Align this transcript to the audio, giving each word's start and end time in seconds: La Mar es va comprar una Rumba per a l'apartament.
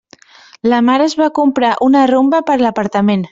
La 0.71 0.79
Mar 0.87 0.95
es 1.05 1.15
va 1.19 1.27
comprar 1.41 1.75
una 1.89 2.07
Rumba 2.13 2.41
per 2.49 2.57
a 2.57 2.65
l'apartament. 2.65 3.29